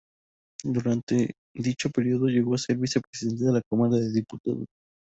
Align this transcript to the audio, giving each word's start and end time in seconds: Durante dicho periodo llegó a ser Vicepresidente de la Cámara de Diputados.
Durante 0.63 1.33
dicho 1.53 1.91
periodo 1.91 2.25
llegó 2.25 2.55
a 2.55 2.57
ser 2.57 2.75
Vicepresidente 2.75 3.45
de 3.45 3.51
la 3.53 3.61
Cámara 3.69 3.97
de 3.97 4.11
Diputados. 4.11 4.65